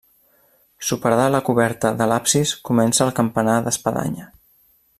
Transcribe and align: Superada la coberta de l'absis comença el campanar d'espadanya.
Superada 0.87 1.27
la 1.35 1.41
coberta 1.49 1.91
de 1.99 2.07
l'absis 2.13 2.55
comença 2.71 3.05
el 3.07 3.13
campanar 3.21 3.59
d'espadanya. 3.69 4.27